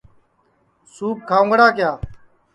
سُوپ 0.93 1.17
کھاؤنگڑا 1.29 1.67
کِیا 1.77 1.91